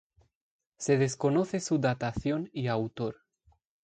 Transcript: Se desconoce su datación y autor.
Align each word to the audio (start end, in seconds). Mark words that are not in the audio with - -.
Se 0.77 0.97
desconoce 0.97 1.59
su 1.59 1.77
datación 1.77 2.49
y 2.53 2.65
autor. 2.65 3.17